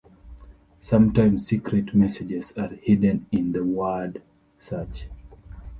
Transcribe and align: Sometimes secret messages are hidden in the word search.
Sometimes 0.79 1.45
secret 1.45 1.93
messages 1.93 2.51
are 2.57 2.69
hidden 2.69 3.27
in 3.31 3.51
the 3.51 3.63
word 3.63 4.23
search. 4.57 5.05